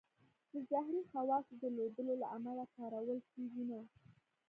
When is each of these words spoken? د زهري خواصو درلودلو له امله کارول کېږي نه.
د 0.51 0.53
زهري 0.69 1.01
خواصو 1.11 1.53
درلودلو 1.61 2.13
له 2.21 2.27
امله 2.37 2.65
کارول 2.75 3.19
کېږي 3.33 3.63
نه. 3.69 3.79